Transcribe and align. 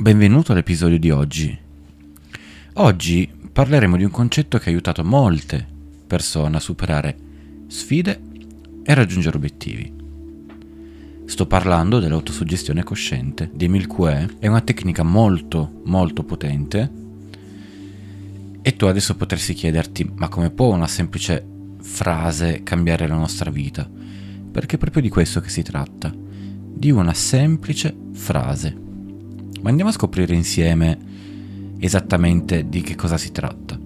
Benvenuto 0.00 0.52
all'episodio 0.52 0.98
di 0.98 1.10
oggi. 1.10 1.58
Oggi 2.76 3.30
parleremo 3.52 3.98
di 3.98 4.04
un 4.04 4.10
concetto 4.10 4.56
che 4.56 4.70
ha 4.70 4.72
aiutato 4.72 5.04
molte 5.04 5.66
persone 6.06 6.56
a 6.56 6.58
superare 6.60 7.14
sfide 7.66 8.18
e 8.82 8.94
raggiungere 8.94 9.36
obiettivi. 9.36 9.92
Sto 11.26 11.46
parlando 11.46 11.98
dell'autosuggestione 11.98 12.82
cosciente 12.82 13.50
di 13.52 13.66
Emil 13.66 13.86
Coué, 13.86 14.36
è 14.38 14.46
una 14.46 14.62
tecnica 14.62 15.02
molto 15.02 15.82
molto 15.84 16.24
potente 16.24 16.90
e 18.62 18.76
tu 18.76 18.86
adesso 18.86 19.16
potresti 19.16 19.52
chiederti 19.52 20.12
ma 20.14 20.28
come 20.28 20.48
può 20.48 20.72
una 20.72 20.88
semplice 20.88 21.44
frase 21.78 22.62
cambiare 22.62 23.06
la 23.06 23.16
nostra 23.16 23.50
vita? 23.50 23.86
Perché 23.86 24.76
è 24.76 24.78
proprio 24.78 25.02
di 25.02 25.10
questo 25.10 25.40
che 25.40 25.50
si 25.50 25.60
tratta, 25.60 26.10
di 26.10 26.90
una 26.90 27.12
semplice 27.12 27.94
frase. 28.14 28.88
Ma 29.62 29.68
andiamo 29.68 29.90
a 29.90 29.94
scoprire 29.94 30.34
insieme 30.34 30.98
esattamente 31.78 32.68
di 32.68 32.80
che 32.80 32.94
cosa 32.94 33.16
si 33.16 33.32
tratta. 33.32 33.78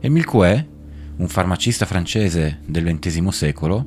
Emile 0.00 0.24
Coué, 0.24 0.68
un 1.16 1.28
farmacista 1.28 1.86
francese 1.86 2.60
del 2.66 2.98
XX 2.98 3.28
secolo, 3.28 3.86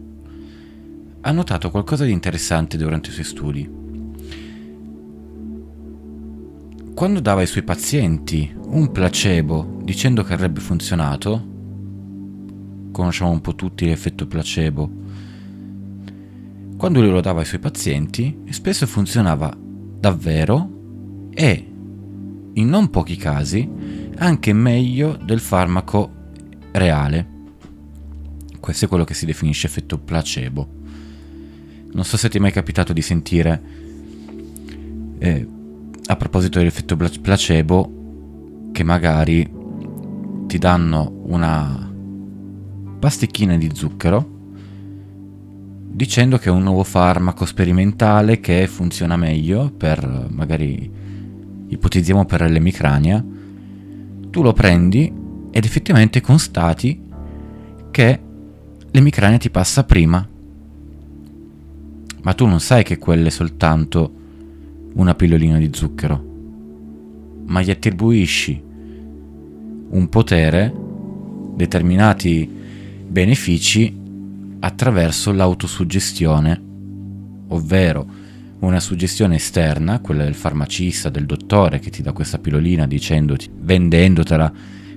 ha 1.21 1.31
notato 1.31 1.69
qualcosa 1.69 2.03
di 2.03 2.11
interessante 2.11 2.77
durante 2.77 3.09
i 3.09 3.13
suoi 3.13 3.25
studi. 3.25 3.79
Quando 6.93 7.19
dava 7.19 7.41
ai 7.41 7.47
suoi 7.47 7.63
pazienti 7.63 8.53
un 8.67 8.91
placebo 8.91 9.79
dicendo 9.83 10.23
che 10.23 10.33
avrebbe 10.33 10.59
funzionato, 10.59 11.47
conosciamo 12.91 13.31
un 13.31 13.41
po' 13.41 13.55
tutti 13.55 13.85
l'effetto 13.85 14.27
placebo, 14.27 14.89
quando 16.77 16.99
lui 16.99 17.11
lo 17.11 17.21
dava 17.21 17.41
ai 17.41 17.45
suoi 17.45 17.59
pazienti, 17.59 18.39
spesso 18.49 18.87
funzionava 18.87 19.55
davvero 20.01 21.29
e, 21.31 21.71
in 22.53 22.67
non 22.67 22.89
pochi 22.89 23.15
casi, 23.15 23.69
anche 24.17 24.51
meglio 24.51 25.15
del 25.23 25.39
farmaco 25.39 26.11
reale. 26.71 27.29
Questo 28.59 28.85
è 28.85 28.87
quello 28.87 29.03
che 29.03 29.13
si 29.13 29.27
definisce 29.27 29.67
effetto 29.67 29.99
placebo. 29.99 30.67
Non 31.93 32.03
so 32.03 32.17
se 32.17 32.29
ti 32.29 32.37
è 32.37 32.41
mai 32.41 32.51
capitato 32.51 32.93
di 32.93 33.01
sentire, 33.01 33.61
eh, 35.19 35.47
a 36.03 36.15
proposito 36.15 36.57
dell'effetto 36.57 36.97
placebo, 36.97 37.99
che 38.71 38.83
magari 38.83 39.49
ti 40.47 40.57
danno 40.57 41.21
una 41.25 41.89
pasticchina 42.99 43.55
di 43.55 43.69
zucchero 43.73 44.39
dicendo 45.91 46.37
che 46.37 46.49
è 46.49 46.51
un 46.51 46.63
nuovo 46.63 46.83
farmaco 46.83 47.45
sperimentale 47.45 48.39
che 48.39 48.67
funziona 48.67 49.17
meglio 49.17 49.71
per 49.75 50.27
magari 50.29 50.89
ipotizziamo 51.67 52.25
per 52.25 52.49
l'emicrania. 52.49 53.23
Tu 54.29 54.41
lo 54.41 54.53
prendi 54.53 55.13
ed 55.51 55.65
effettivamente 55.65 56.21
constati 56.21 57.01
che 57.91 58.19
l'emicrania 58.91 59.37
ti 59.37 59.49
passa 59.49 59.83
prima. 59.83 60.27
Ma 62.23 62.33
tu 62.33 62.45
non 62.45 62.59
sai 62.59 62.83
che 62.83 62.97
quella 62.97 63.27
è 63.27 63.31
soltanto 63.31 64.13
una 64.93 65.15
pillolina 65.15 65.57
di 65.57 65.69
zucchero 65.73 66.29
ma 67.51 67.61
gli 67.61 67.69
attribuisci 67.69 68.61
un 69.89 70.07
potere 70.09 70.73
determinati 71.55 72.49
benefici 73.07 73.93
attraverso 74.61 75.31
l'autosuggestione, 75.31 76.61
ovvero 77.49 78.05
una 78.59 78.79
suggestione 78.79 79.35
esterna, 79.35 79.99
quella 79.99 80.23
del 80.23 80.35
farmacista, 80.35 81.09
del 81.09 81.25
dottore 81.25 81.79
che 81.79 81.89
ti 81.89 82.01
dà 82.01 82.11
questa 82.11 82.37
pillolina 82.37 82.85
dicendoti, 82.87 83.49
vendendotela 83.53 84.53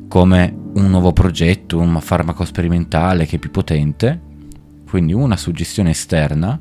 come 0.06 0.54
un 0.74 0.90
nuovo 0.90 1.12
progetto, 1.12 1.78
un 1.78 1.98
farmaco 2.00 2.44
sperimentale 2.44 3.24
che 3.26 3.36
è 3.36 3.38
più 3.38 3.50
potente, 3.50 4.20
quindi 4.88 5.14
una 5.14 5.36
suggestione 5.36 5.90
esterna 5.90 6.60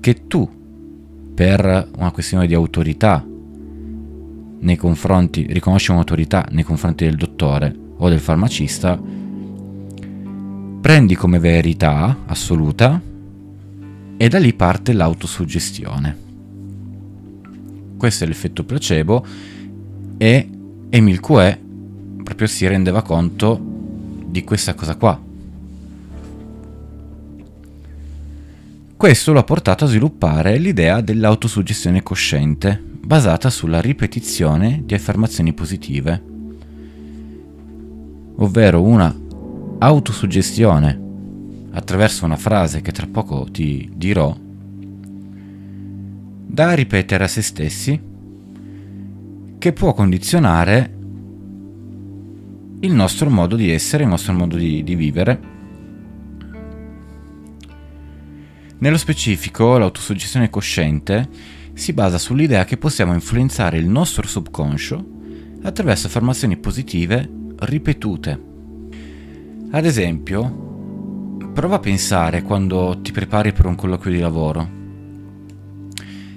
che 0.00 0.26
tu, 0.26 0.62
per 1.34 1.88
una 1.96 2.10
questione 2.10 2.46
di 2.48 2.54
autorità 2.54 3.24
nei 4.60 4.76
confronti, 4.76 5.46
riconosci 5.48 5.92
un'autorità 5.92 6.46
nei 6.50 6.64
confronti 6.64 7.04
del 7.04 7.16
dottore 7.16 7.74
o 7.96 8.08
del 8.08 8.20
farmacista, 8.20 9.00
prendi 10.84 11.14
come 11.14 11.38
verità 11.38 12.24
assoluta 12.26 13.00
e 14.18 14.28
da 14.28 14.38
lì 14.38 14.52
parte 14.52 14.92
l'autosuggestione. 14.92 16.18
Questo 17.96 18.24
è 18.24 18.26
l'effetto 18.26 18.64
placebo 18.64 19.24
e 20.18 20.50
Emile 20.90 21.20
Coué 21.20 21.58
proprio 22.22 22.46
si 22.46 22.66
rendeva 22.66 23.00
conto 23.00 23.58
di 24.26 24.44
questa 24.44 24.74
cosa 24.74 24.96
qua. 24.96 25.18
Questo 28.94 29.32
lo 29.32 29.38
ha 29.38 29.44
portato 29.44 29.86
a 29.86 29.88
sviluppare 29.88 30.58
l'idea 30.58 31.00
dell'autosuggestione 31.00 32.02
cosciente, 32.02 32.78
basata 32.78 33.48
sulla 33.48 33.80
ripetizione 33.80 34.82
di 34.84 34.92
affermazioni 34.92 35.54
positive, 35.54 36.22
ovvero 38.36 38.82
una 38.82 39.22
autosuggestione 39.78 41.00
attraverso 41.72 42.24
una 42.24 42.36
frase 42.36 42.80
che 42.80 42.92
tra 42.92 43.06
poco 43.06 43.46
ti 43.50 43.90
dirò, 43.94 44.34
da 46.46 46.72
ripetere 46.72 47.24
a 47.24 47.28
se 47.28 47.42
stessi, 47.42 48.00
che 49.58 49.72
può 49.72 49.92
condizionare 49.92 50.92
il 52.80 52.92
nostro 52.92 53.28
modo 53.28 53.56
di 53.56 53.70
essere, 53.70 54.04
il 54.04 54.08
nostro 54.08 54.32
modo 54.34 54.56
di, 54.56 54.84
di 54.84 54.94
vivere. 54.94 55.52
Nello 58.78 58.98
specifico, 58.98 59.78
l'autosuggestione 59.78 60.50
cosciente 60.50 61.28
si 61.72 61.92
basa 61.92 62.18
sull'idea 62.18 62.64
che 62.64 62.76
possiamo 62.76 63.14
influenzare 63.14 63.78
il 63.78 63.88
nostro 63.88 64.26
subconscio 64.26 65.12
attraverso 65.62 66.06
affermazioni 66.06 66.56
positive 66.56 67.28
ripetute 67.56 68.52
ad 69.76 69.86
esempio, 69.86 71.48
prova 71.52 71.74
a 71.76 71.80
pensare 71.80 72.42
quando 72.42 73.00
ti 73.02 73.10
prepari 73.10 73.52
per 73.52 73.66
un 73.66 73.74
colloquio 73.74 74.14
di 74.14 74.20
lavoro. 74.20 74.68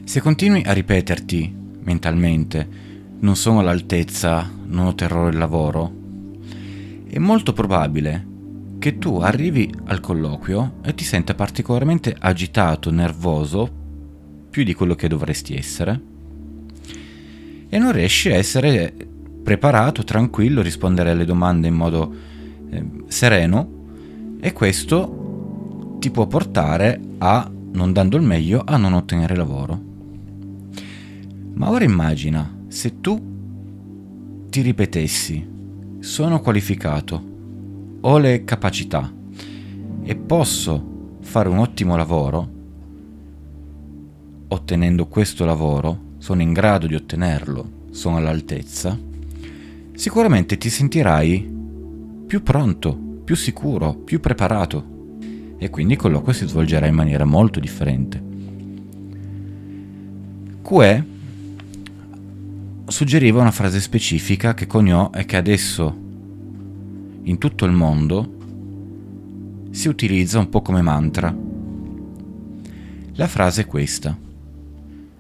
Se 0.06 0.20
continui 0.22 0.64
a 0.66 0.74
ripeterti 0.74 1.56
mentalmente 1.82 2.68
non 3.20 3.36
sono 3.36 3.60
all'altezza, 3.60 4.50
non 4.66 4.88
otterrò 4.88 5.28
il 5.28 5.38
lavoro, 5.38 5.92
è 7.08 7.20
molto 7.20 7.54
probabile 7.54 8.26
che 8.80 8.98
tu 8.98 9.18
arrivi 9.18 9.72
al 9.86 10.00
colloquio 10.00 10.78
e 10.84 10.96
ti 10.96 11.04
senta 11.04 11.36
particolarmente 11.36 12.16
agitato, 12.18 12.90
nervoso, 12.90 13.70
più 14.50 14.64
di 14.64 14.74
quello 14.74 14.96
che 14.96 15.08
dovresti 15.08 15.56
essere, 15.56 16.02
e 17.70 17.78
non 17.78 17.92
riesci 17.92 18.32
a 18.32 18.36
essere 18.36 18.92
preparato, 19.44 20.04
tranquillo, 20.04 20.64
rispondere 20.64 21.12
alle 21.12 21.26
domande 21.26 21.68
in 21.68 21.76
modo 21.76 22.36
eh, 22.70 22.86
sereno 23.08 23.76
e 24.40 24.54
questo 24.54 25.98
ti 26.00 26.12
può 26.12 26.28
portare 26.28 27.00
a, 27.18 27.50
non 27.72 27.92
dando 27.92 28.18
il 28.18 28.24
meglio, 28.24 28.64
a 28.66 28.78
non 28.78 28.94
ottenere 28.94 29.36
lavoro. 29.36 29.82
Ma 31.54 31.70
ora 31.70 31.84
immagina 31.84 32.56
se 32.68 33.02
tu 33.02 33.36
ti 34.50 34.62
ripetessi, 34.62 35.46
sono 36.00 36.40
qualificato, 36.40 37.36
ho 38.02 38.18
le 38.20 38.44
capacità 38.44 39.12
e 40.04 40.16
posso 40.16 41.16
fare 41.22 41.50
un 41.50 41.58
ottimo 41.58 41.96
lavoro, 41.96 42.50
ottenendo 44.50 45.08
questo 45.08 45.44
lavoro, 45.46 46.06
sono 46.18 46.42
in 46.42 46.54
grado 46.54 46.88
di 46.88 46.96
ottenerlo, 46.96 47.86
sono 47.92 48.18
all'altezza, 48.18 48.98
sicuramente 49.94 50.58
ti 50.58 50.70
sentirai 50.70 51.57
più 52.28 52.44
pronto, 52.44 52.94
più 53.24 53.36
sicuro, 53.36 53.94
più 53.94 54.20
preparato 54.20 54.96
e 55.58 55.70
quindi 55.70 55.94
il 55.94 56.00
colloquio 56.00 56.34
si 56.34 56.46
svolgerà 56.46 56.86
in 56.86 56.94
maniera 56.94 57.24
molto 57.24 57.62
differente. 57.62 58.22
QE 60.62 61.06
suggeriva 62.86 63.40
una 63.40 63.52
frase 63.52 63.80
specifica 63.80 64.54
che 64.54 64.68
coniò 64.68 65.10
e 65.14 65.26
che 65.26 65.38
adesso 65.38 66.06
in 67.24 67.38
tutto 67.38 67.66
il 67.66 67.72
mondo 67.72 68.36
si 69.72 69.88
utilizza 69.88 70.40
un 70.40 70.50
po' 70.50 70.62
come 70.62 70.82
mantra. 70.82 71.34
La 73.14 73.28
frase 73.28 73.62
è 73.62 73.66
questa. 73.66 74.18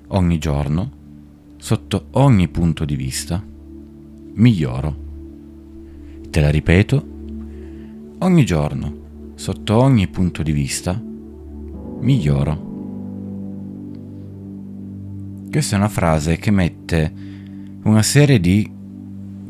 Ogni 0.10 0.38
giorno, 0.38 0.92
sotto 1.58 2.08
ogni 2.12 2.48
punto 2.50 2.84
di 2.84 2.96
vista, 2.96 3.42
miglioro. 4.34 5.07
Te 6.30 6.42
la 6.42 6.50
ripeto, 6.50 7.08
ogni 8.20 8.46
giorno, 8.46 9.34
sotto 9.36 9.78
ogni 9.78 10.08
punto 10.08 10.44
di 10.44 10.52
vista, 10.52 11.02
miglioro. 12.02 12.66
Questa 15.50 15.76
è 15.76 15.80
una 15.80 15.88
frase 15.88 16.38
che 16.38 16.52
mette 16.52 17.14
una 17.84 18.04
serie 18.04 18.40
di 18.40 18.70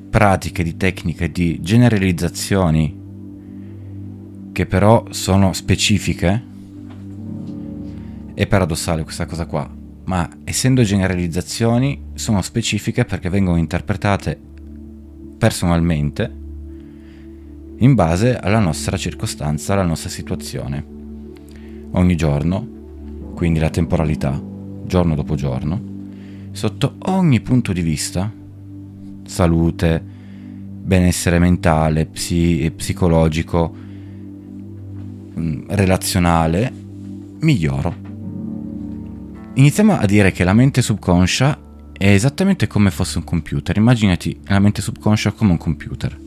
pratiche, 0.10 0.64
di 0.64 0.78
tecniche, 0.78 1.32
di 1.32 1.60
generalizzazioni 1.62 2.96
che 4.54 4.66
però 4.66 5.06
sono 5.10 5.54
specifiche. 5.54 6.44
È 8.34 8.48
paradossale 8.48 9.04
questa 9.04 9.26
cosa 9.26 9.46
qua, 9.48 9.70
ma 10.06 10.30
essendo 10.44 10.84
generalizzazioni 10.84 12.04
sono 12.14 12.42
specifiche 12.42 13.04
perché 13.04 13.30
vengono 13.30 13.58
interpretate 13.58 14.40
personalmente 15.38 16.37
in 17.80 17.94
base 17.94 18.38
alla 18.38 18.60
nostra 18.60 18.98
circostanza, 18.98 19.74
alla 19.74 19.84
nostra 19.84 20.10
situazione. 20.10 20.86
Ogni 21.92 22.16
giorno, 22.16 22.68
quindi 23.36 23.60
la 23.60 23.70
temporalità, 23.70 24.42
giorno 24.86 25.16
dopo 25.16 25.36
giorno, 25.36 25.96
sotto 26.52 26.96
ogni 27.00 27.40
punto 27.42 27.74
di 27.74 27.82
vista, 27.82 28.32
salute, 29.26 30.04
benessere 30.82 31.38
mentale, 31.38 32.06
psi- 32.06 32.72
psicologico, 32.76 33.76
mm, 35.38 35.64
relazionale, 35.68 36.72
miglioro. 37.40 38.06
Iniziamo 39.54 39.98
a 39.98 40.06
dire 40.06 40.32
che 40.32 40.44
la 40.44 40.54
mente 40.54 40.82
subconscia 40.82 41.60
è 41.92 42.10
esattamente 42.10 42.68
come 42.68 42.92
fosse 42.92 43.18
un 43.18 43.24
computer. 43.24 43.76
Immaginati 43.78 44.40
la 44.46 44.60
mente 44.60 44.82
subconscia 44.82 45.32
come 45.32 45.52
un 45.52 45.58
computer. 45.58 46.18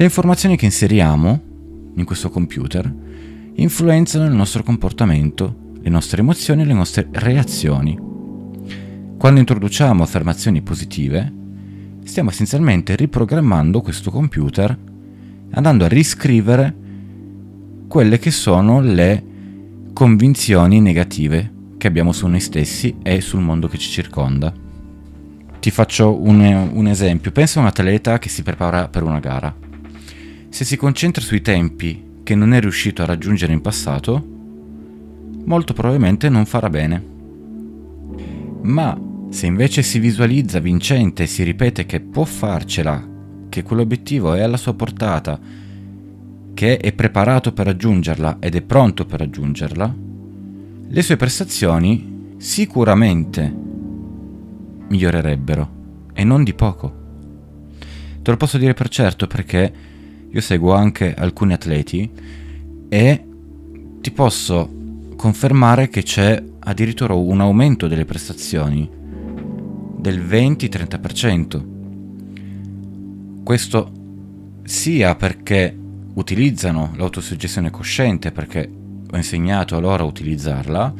Le 0.00 0.04
informazioni 0.04 0.56
che 0.56 0.64
inseriamo 0.64 1.40
in 1.96 2.04
questo 2.04 2.30
computer 2.30 2.88
influenzano 3.54 4.26
il 4.26 4.32
nostro 4.32 4.62
comportamento, 4.62 5.72
le 5.80 5.90
nostre 5.90 6.20
emozioni 6.20 6.62
e 6.62 6.66
le 6.66 6.72
nostre 6.72 7.08
reazioni. 7.10 7.98
Quando 9.18 9.40
introduciamo 9.40 10.00
affermazioni 10.00 10.62
positive, 10.62 11.32
stiamo 12.04 12.30
essenzialmente 12.30 12.94
riprogrammando 12.94 13.80
questo 13.80 14.12
computer 14.12 14.78
andando 15.50 15.84
a 15.84 15.88
riscrivere 15.88 16.76
quelle 17.88 18.20
che 18.20 18.30
sono 18.30 18.80
le 18.80 19.24
convinzioni 19.92 20.80
negative 20.80 21.52
che 21.76 21.88
abbiamo 21.88 22.12
su 22.12 22.28
noi 22.28 22.38
stessi 22.38 22.98
e 23.02 23.20
sul 23.20 23.40
mondo 23.40 23.66
che 23.66 23.78
ci 23.78 23.90
circonda. 23.90 24.54
Ti 25.58 25.70
faccio 25.72 26.22
un, 26.22 26.70
un 26.72 26.86
esempio. 26.86 27.32
Pensa 27.32 27.58
a 27.58 27.62
un 27.62 27.68
atleta 27.68 28.20
che 28.20 28.28
si 28.28 28.44
prepara 28.44 28.86
per 28.86 29.02
una 29.02 29.18
gara. 29.18 29.66
Se 30.50 30.64
si 30.64 30.76
concentra 30.76 31.22
sui 31.22 31.42
tempi 31.42 32.20
che 32.22 32.34
non 32.34 32.52
è 32.52 32.60
riuscito 32.60 33.02
a 33.02 33.06
raggiungere 33.06 33.52
in 33.52 33.60
passato, 33.60 34.24
molto 35.44 35.72
probabilmente 35.72 36.28
non 36.28 36.46
farà 36.46 36.68
bene. 36.68 37.02
Ma 38.62 38.98
se 39.30 39.46
invece 39.46 39.82
si 39.82 39.98
visualizza 39.98 40.58
vincente 40.58 41.24
e 41.24 41.26
si 41.26 41.42
ripete 41.42 41.86
che 41.86 42.00
può 42.00 42.24
farcela, 42.24 43.06
che 43.48 43.62
quell'obiettivo 43.62 44.34
è 44.34 44.40
alla 44.40 44.56
sua 44.56 44.74
portata, 44.74 45.38
che 46.54 46.76
è 46.78 46.92
preparato 46.92 47.52
per 47.52 47.66
raggiungerla 47.66 48.38
ed 48.40 48.54
è 48.54 48.62
pronto 48.62 49.04
per 49.06 49.20
raggiungerla, 49.20 49.94
le 50.88 51.02
sue 51.02 51.16
prestazioni 51.16 52.34
sicuramente 52.38 53.54
migliorerebbero 54.88 55.70
e 56.12 56.24
non 56.24 56.42
di 56.42 56.54
poco. 56.54 56.96
Te 58.22 58.30
lo 58.30 58.36
posso 58.36 58.58
dire 58.58 58.74
per 58.74 58.88
certo 58.88 59.26
perché 59.26 59.72
io 60.30 60.40
seguo 60.40 60.72
anche 60.74 61.14
alcuni 61.14 61.52
atleti 61.54 62.10
e 62.88 63.24
ti 64.00 64.10
posso 64.10 64.76
confermare 65.16 65.88
che 65.88 66.02
c'è 66.02 66.42
addirittura 66.60 67.14
un 67.14 67.40
aumento 67.40 67.88
delle 67.88 68.04
prestazioni 68.04 68.88
del 69.98 70.20
20-30%. 70.20 71.64
Questo 73.42 73.92
sia 74.64 75.14
perché 75.14 75.76
utilizzano 76.14 76.92
l'autosuggestione 76.96 77.70
cosciente, 77.70 78.32
perché 78.32 78.70
ho 79.10 79.16
insegnato 79.16 79.76
a 79.76 79.80
loro 79.80 80.04
a 80.04 80.06
utilizzarla, 80.06 80.94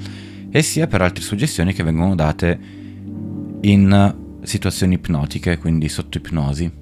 e 0.51 0.63
sia 0.63 0.87
per 0.87 1.03
altre 1.03 1.23
suggestioni 1.23 1.75
che 1.75 1.83
vengono 1.83 2.15
date 2.15 2.59
in 3.61 4.15
situazioni 4.43 4.95
ipnotiche, 4.95 5.59
quindi 5.59 5.89
sotto 5.89 6.17
ipnosi. 6.19 6.78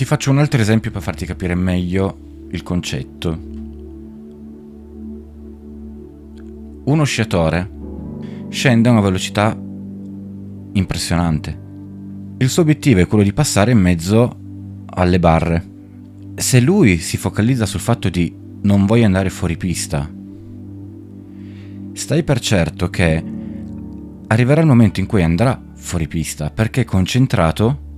Ti 0.00 0.06
faccio 0.06 0.30
un 0.30 0.38
altro 0.38 0.62
esempio 0.62 0.90
per 0.90 1.02
farti 1.02 1.26
capire 1.26 1.54
meglio 1.54 2.46
il 2.52 2.62
concetto. 2.62 3.38
Uno 6.84 7.04
sciatore 7.04 7.70
scende 8.48 8.88
a 8.88 8.92
una 8.92 9.02
velocità 9.02 9.54
impressionante. 10.72 11.60
Il 12.38 12.48
suo 12.48 12.62
obiettivo 12.62 13.00
è 13.00 13.06
quello 13.06 13.24
di 13.24 13.34
passare 13.34 13.72
in 13.72 13.78
mezzo 13.78 14.38
alle 14.86 15.20
barre 15.20 15.68
se 16.34 16.60
lui 16.60 16.96
si 16.96 17.18
focalizza 17.18 17.66
sul 17.66 17.80
fatto 17.80 18.08
di 18.08 18.34
non 18.62 18.86
voglio 18.86 19.04
andare 19.04 19.28
fuori 19.28 19.58
pista, 19.58 20.10
stai 21.92 22.22
per 22.22 22.40
certo 22.40 22.88
che 22.88 23.22
arriverà 24.28 24.62
il 24.62 24.66
momento 24.66 24.98
in 24.98 25.04
cui 25.04 25.22
andrà 25.22 25.62
fuori 25.74 26.08
pista 26.08 26.48
perché 26.48 26.80
è 26.80 26.84
concentrato 26.86 27.88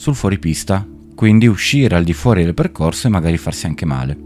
sul 0.00 0.14
fuoripista, 0.14 0.88
quindi 1.14 1.46
uscire 1.46 1.94
al 1.94 2.04
di 2.04 2.14
fuori 2.14 2.42
del 2.42 2.54
percorso 2.54 3.06
e 3.06 3.10
magari 3.10 3.36
farsi 3.36 3.66
anche 3.66 3.84
male. 3.84 4.16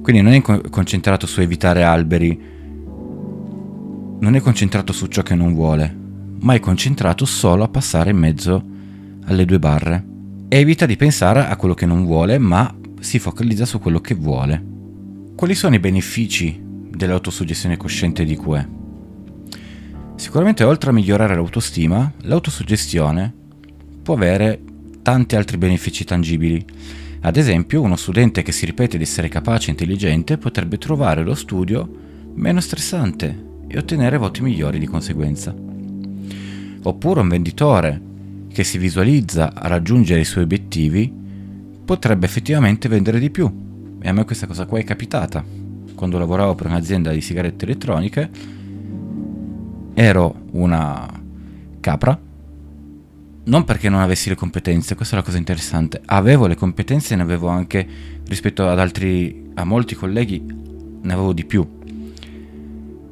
Quindi 0.00 0.22
non 0.22 0.32
è 0.32 0.40
concentrato 0.40 1.26
su 1.26 1.42
evitare 1.42 1.82
alberi, 1.82 2.40
non 4.20 4.34
è 4.34 4.40
concentrato 4.40 4.94
su 4.94 5.04
ciò 5.08 5.20
che 5.20 5.34
non 5.34 5.52
vuole, 5.52 5.94
ma 6.40 6.54
è 6.54 6.60
concentrato 6.60 7.26
solo 7.26 7.62
a 7.62 7.68
passare 7.68 8.08
in 8.08 8.16
mezzo 8.16 8.64
alle 9.26 9.44
due 9.44 9.58
barre. 9.58 10.02
Evita 10.48 10.86
di 10.86 10.96
pensare 10.96 11.44
a 11.44 11.56
quello 11.56 11.74
che 11.74 11.84
non 11.84 12.06
vuole, 12.06 12.38
ma 12.38 12.74
si 13.00 13.18
focalizza 13.18 13.66
su 13.66 13.80
quello 13.80 14.00
che 14.00 14.14
vuole. 14.14 14.64
Quali 15.36 15.54
sono 15.54 15.74
i 15.74 15.78
benefici 15.78 16.58
dell'autosuggestione 16.58 17.76
cosciente 17.76 18.24
di 18.24 18.34
QE? 18.34 18.68
Sicuramente 20.14 20.64
oltre 20.64 20.88
a 20.88 20.94
migliorare 20.94 21.34
l'autostima, 21.34 22.10
l'autosuggestione 22.22 23.34
può 24.10 24.18
avere 24.18 24.60
tanti 25.02 25.36
altri 25.36 25.56
benefici 25.56 26.02
tangibili. 26.02 26.64
Ad 27.20 27.36
esempio, 27.36 27.80
uno 27.80 27.94
studente 27.94 28.42
che 28.42 28.50
si 28.50 28.66
ripete 28.66 28.96
di 28.96 29.04
essere 29.04 29.28
capace 29.28 29.68
e 29.68 29.70
intelligente 29.70 30.36
potrebbe 30.36 30.78
trovare 30.78 31.22
lo 31.22 31.36
studio 31.36 31.88
meno 32.34 32.58
stressante 32.58 33.44
e 33.68 33.78
ottenere 33.78 34.16
voti 34.16 34.42
migliori 34.42 34.80
di 34.80 34.86
conseguenza. 34.86 35.54
Oppure 36.82 37.20
un 37.20 37.28
venditore 37.28 38.00
che 38.52 38.64
si 38.64 38.78
visualizza 38.78 39.54
a 39.54 39.68
raggiungere 39.68 40.22
i 40.22 40.24
suoi 40.24 40.42
obiettivi 40.42 41.12
potrebbe 41.84 42.26
effettivamente 42.26 42.88
vendere 42.88 43.20
di 43.20 43.30
più. 43.30 43.48
E 44.02 44.08
a 44.08 44.12
me 44.12 44.24
questa 44.24 44.48
cosa 44.48 44.66
qua 44.66 44.80
è 44.80 44.84
capitata. 44.84 45.44
Quando 45.94 46.18
lavoravo 46.18 46.56
per 46.56 46.66
un'azienda 46.66 47.12
di 47.12 47.20
sigarette 47.20 47.64
elettroniche 47.64 48.30
ero 49.94 50.34
una 50.50 51.08
capra, 51.78 52.20
non 53.50 53.64
perché 53.64 53.88
non 53.88 54.00
avessi 54.00 54.28
le 54.28 54.36
competenze, 54.36 54.94
questa 54.94 55.16
è 55.16 55.18
la 55.18 55.24
cosa 55.24 55.36
interessante, 55.36 56.00
avevo 56.04 56.46
le 56.46 56.54
competenze 56.54 57.14
e 57.14 57.16
ne 57.16 57.22
avevo 57.22 57.48
anche 57.48 57.84
rispetto 58.28 58.68
ad 58.68 58.78
altri, 58.78 59.50
a 59.54 59.64
molti 59.64 59.96
colleghi, 59.96 60.40
ne 61.02 61.12
avevo 61.12 61.32
di 61.32 61.44
più, 61.44 61.68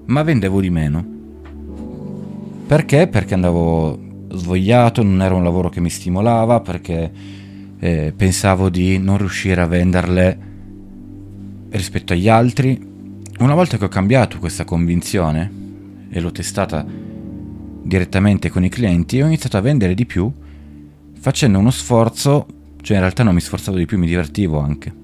ma 0.06 0.22
vendevo 0.22 0.60
di 0.60 0.70
meno. 0.70 1.04
Perché? 2.68 3.08
Perché 3.08 3.34
andavo 3.34 3.98
svogliato, 4.30 5.02
non 5.02 5.22
era 5.22 5.34
un 5.34 5.42
lavoro 5.42 5.70
che 5.70 5.80
mi 5.80 5.90
stimolava 5.90 6.60
perché 6.60 7.10
eh, 7.80 8.12
pensavo 8.16 8.68
di 8.68 8.96
non 8.98 9.18
riuscire 9.18 9.60
a 9.60 9.66
venderle 9.66 10.38
rispetto 11.70 12.12
agli 12.12 12.28
altri. 12.28 12.80
Una 13.40 13.54
volta 13.54 13.76
che 13.76 13.84
ho 13.84 13.88
cambiato 13.88 14.38
questa 14.38 14.64
convinzione 14.64 15.50
e 16.10 16.20
l'ho 16.20 16.30
testata 16.30 16.86
direttamente 17.82 18.50
con 18.50 18.64
i 18.64 18.68
clienti, 18.68 19.20
ho 19.20 19.26
iniziato 19.26 19.56
a 19.56 19.60
vendere 19.60 19.94
di 19.94 20.06
più 20.06 20.32
facendo 21.18 21.58
uno 21.58 21.70
sforzo, 21.70 22.46
cioè 22.80 22.96
in 22.96 23.02
realtà 23.02 23.22
non 23.22 23.34
mi 23.34 23.40
sforzavo 23.40 23.76
di 23.76 23.86
più, 23.86 23.98
mi 23.98 24.06
divertivo 24.06 24.58
anche. 24.58 24.94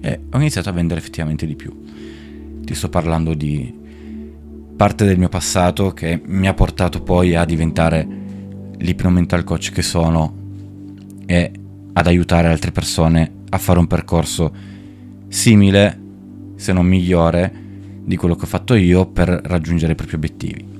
E 0.00 0.20
ho 0.30 0.36
iniziato 0.38 0.68
a 0.68 0.72
vendere 0.72 1.00
effettivamente 1.00 1.46
di 1.46 1.56
più. 1.56 1.74
Ti 2.60 2.74
sto 2.74 2.88
parlando 2.88 3.34
di 3.34 3.74
parte 4.76 5.04
del 5.04 5.18
mio 5.18 5.28
passato 5.28 5.92
che 5.92 6.20
mi 6.24 6.46
ha 6.46 6.54
portato 6.54 7.02
poi 7.02 7.34
a 7.34 7.44
diventare 7.44 8.06
l'ipnomental 8.78 9.42
coach 9.42 9.72
che 9.72 9.82
sono 9.82 10.36
e 11.26 11.50
ad 11.92 12.06
aiutare 12.06 12.48
altre 12.48 12.70
persone 12.70 13.32
a 13.48 13.58
fare 13.58 13.78
un 13.78 13.86
percorso 13.86 14.54
simile, 15.26 16.00
se 16.54 16.72
non 16.72 16.86
migliore, 16.86 17.52
di 18.04 18.16
quello 18.16 18.36
che 18.36 18.44
ho 18.44 18.48
fatto 18.48 18.74
io 18.74 19.06
per 19.06 19.28
raggiungere 19.28 19.92
i 19.92 19.96
propri 19.96 20.14
obiettivi. 20.14 20.77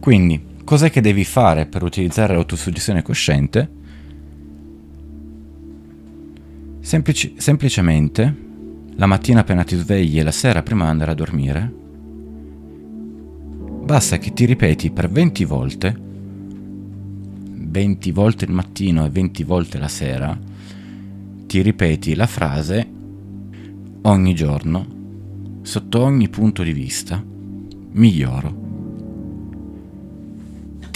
Quindi, 0.00 0.42
cos'è 0.64 0.90
che 0.90 1.02
devi 1.02 1.24
fare 1.24 1.66
per 1.66 1.82
utilizzare 1.82 2.32
l'autosuggestione 2.32 3.02
cosciente? 3.02 3.70
Semplici- 6.80 7.34
semplicemente, 7.36 8.34
la 8.96 9.04
mattina 9.04 9.40
appena 9.40 9.62
ti 9.62 9.76
svegli 9.76 10.18
e 10.18 10.22
la 10.22 10.32
sera 10.32 10.62
prima 10.62 10.84
di 10.84 10.90
andare 10.90 11.10
a 11.10 11.14
dormire, 11.14 11.72
basta 13.84 14.16
che 14.16 14.32
ti 14.32 14.46
ripeti 14.46 14.90
per 14.90 15.10
20 15.10 15.44
volte, 15.44 15.96
20 17.52 18.10
volte 18.12 18.46
il 18.46 18.52
mattino 18.52 19.04
e 19.04 19.10
20 19.10 19.44
volte 19.44 19.78
la 19.78 19.88
sera, 19.88 20.38
ti 21.46 21.60
ripeti 21.60 22.14
la 22.14 22.26
frase 22.26 22.88
ogni 24.02 24.34
giorno, 24.34 24.86
sotto 25.60 26.00
ogni 26.00 26.30
punto 26.30 26.62
di 26.62 26.72
vista, 26.72 27.22
miglioro. 27.92 28.59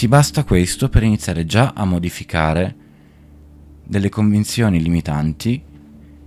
Ti 0.05 0.11
basta 0.11 0.45
questo 0.45 0.91
per 0.91 1.03
iniziare 1.03 1.47
già 1.47 1.73
a 1.75 1.87
modificare 1.87 2.77
delle 3.83 4.11
convinzioni 4.11 4.83
limitanti 4.83 5.63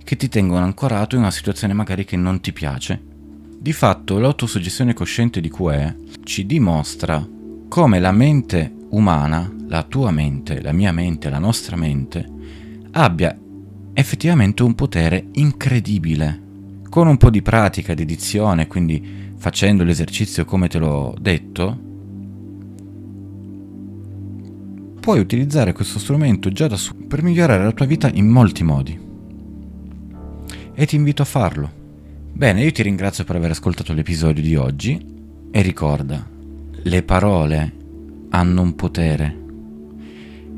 che 0.02 0.16
ti 0.16 0.28
tengono 0.28 0.64
ancorato 0.64 1.14
in 1.14 1.20
una 1.20 1.30
situazione 1.30 1.74
magari 1.74 2.04
che 2.04 2.16
non 2.16 2.40
ti 2.40 2.52
piace. 2.52 3.00
Di 3.56 3.72
fatto 3.72 4.18
l'autosuggestione 4.18 4.94
cosciente 4.94 5.40
di 5.40 5.48
QE 5.48 5.96
ci 6.24 6.44
dimostra 6.44 7.24
come 7.68 8.00
la 8.00 8.10
mente 8.10 8.74
umana, 8.88 9.48
la 9.68 9.84
tua 9.84 10.10
mente, 10.10 10.60
la 10.60 10.72
mia 10.72 10.90
mente, 10.90 11.30
la 11.30 11.38
nostra 11.38 11.76
mente, 11.76 12.26
abbia 12.90 13.38
effettivamente 13.92 14.64
un 14.64 14.74
potere 14.74 15.28
incredibile. 15.34 16.42
Con 16.88 17.06
un 17.06 17.16
po' 17.16 17.30
di 17.30 17.42
pratica, 17.42 17.94
di 17.94 18.02
edizione, 18.02 18.66
quindi 18.66 19.30
facendo 19.36 19.84
l'esercizio 19.84 20.44
come 20.44 20.66
te 20.66 20.80
l'ho 20.80 21.14
detto, 21.20 21.86
puoi 25.08 25.20
utilizzare 25.20 25.72
questo 25.72 25.98
strumento 25.98 26.50
già 26.50 26.66
da 26.66 26.76
su 26.76 27.06
per 27.06 27.22
migliorare 27.22 27.64
la 27.64 27.72
tua 27.72 27.86
vita 27.86 28.10
in 28.12 28.28
molti 28.28 28.62
modi. 28.62 29.00
E 30.74 30.84
ti 30.84 30.96
invito 30.96 31.22
a 31.22 31.24
farlo. 31.24 31.70
Bene, 32.30 32.62
io 32.62 32.70
ti 32.72 32.82
ringrazio 32.82 33.24
per 33.24 33.36
aver 33.36 33.52
ascoltato 33.52 33.94
l'episodio 33.94 34.42
di 34.42 34.54
oggi 34.54 35.02
e 35.50 35.62
ricorda, 35.62 36.28
le 36.82 37.02
parole 37.04 37.72
hanno 38.28 38.60
un 38.60 38.74
potere 38.74 39.38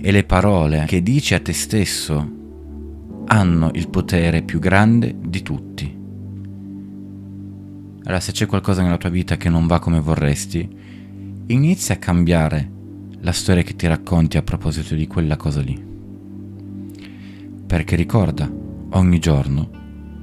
e 0.01 0.11
le 0.11 0.25
parole 0.25 0.85
che 0.89 1.01
dici 1.01 1.35
a 1.35 1.41
te 1.41 1.53
stesso 1.53 2.31
hanno 3.27 3.71
il 3.75 3.89
potere 3.89 4.43
più 4.43 4.59
grande 4.59 5.15
di 5.17 5.43
tutti. 5.43 5.97
Allora 8.03 8.19
se 8.19 8.33
c'è 8.33 8.47
qualcosa 8.47 8.83
nella 8.83 8.99
tua 8.99 9.11
vita 9.11 9.37
che 9.37 9.49
non 9.49 9.69
va 9.69 9.79
come 9.79 10.01
vorresti, 10.01 10.69
inizia 11.47 11.95
a 11.95 11.99
cambiare 11.99 12.79
la 13.21 13.33
storia 13.33 13.63
che 13.63 13.77
ti 13.77 13.87
racconti 13.87 14.37
a 14.37 14.43
proposito 14.43 14.95
di 14.95 15.07
quella 15.07 15.37
cosa 15.37 15.61
lì. 15.61 15.89
Perché 17.67 17.97
ricorda, 17.97 18.51
ogni 18.91 19.19
giorno, 19.19 19.71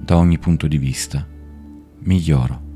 da 0.01 0.17
ogni 0.17 0.39
punto 0.39 0.67
di 0.67 0.77
vista, 0.77 1.25
miglioro. 1.99 2.66